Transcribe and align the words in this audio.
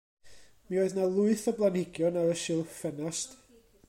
Mi 0.69 0.79
oedd 0.83 0.95
'na 0.99 1.03
lwyth 1.17 1.43
o 1.51 1.53
blanhigion 1.59 2.17
ar 2.23 2.31
y 2.37 2.39
silff 2.45 2.73
ffenast. 2.79 3.37